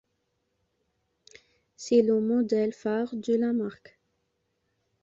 [1.75, 3.99] C'est le modèle phare de la marque.